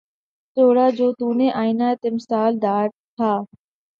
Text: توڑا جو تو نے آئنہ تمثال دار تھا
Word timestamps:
توڑا 0.57 0.87
جو 0.97 1.07
تو 1.19 1.27
نے 1.37 1.47
آئنہ 1.61 1.89
تمثال 2.03 2.51
دار 2.61 2.87
تھا 3.15 3.31